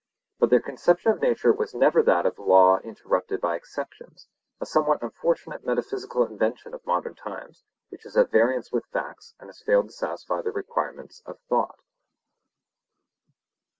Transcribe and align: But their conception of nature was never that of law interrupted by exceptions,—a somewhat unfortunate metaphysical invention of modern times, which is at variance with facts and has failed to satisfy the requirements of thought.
But 0.39 0.49
their 0.49 0.59
conception 0.59 1.11
of 1.11 1.21
nature 1.21 1.53
was 1.53 1.75
never 1.75 2.01
that 2.01 2.25
of 2.25 2.39
law 2.39 2.79
interrupted 2.79 3.39
by 3.39 3.55
exceptions,—a 3.55 4.65
somewhat 4.65 5.03
unfortunate 5.03 5.63
metaphysical 5.63 6.25
invention 6.25 6.73
of 6.73 6.83
modern 6.87 7.13
times, 7.13 7.63
which 7.89 8.07
is 8.07 8.17
at 8.17 8.31
variance 8.31 8.71
with 8.71 8.87
facts 8.87 9.35
and 9.39 9.47
has 9.47 9.61
failed 9.61 9.89
to 9.89 9.93
satisfy 9.93 10.41
the 10.41 10.51
requirements 10.51 11.21
of 11.27 11.37
thought. 11.41 11.81